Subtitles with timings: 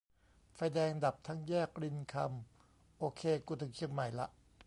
[0.55, 4.27] "ไฟแดงดับทั้งแยกรินคำ โอเค กูถึงเชียงใหม่ละ"